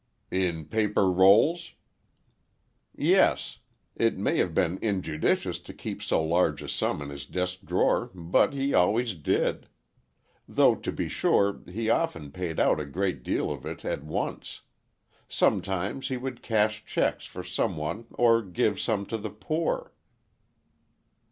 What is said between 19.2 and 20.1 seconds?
poor."